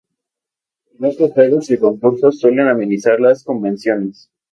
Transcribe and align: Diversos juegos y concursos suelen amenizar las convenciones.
Diversos 0.93 1.31
juegos 1.33 1.69
y 1.69 1.77
concursos 1.77 2.39
suelen 2.39 2.67
amenizar 2.69 3.19
las 3.19 3.43
convenciones. 3.43 4.31